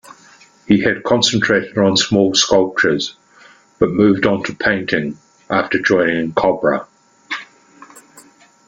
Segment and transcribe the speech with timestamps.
[0.67, 3.15] He had concentrated on small sculptures,
[3.77, 6.87] but moved into painting after joining CoBrA.